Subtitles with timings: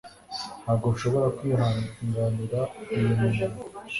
[0.63, 2.61] Ntabwo nshobora kwihanganira
[2.95, 3.59] uyu munuko.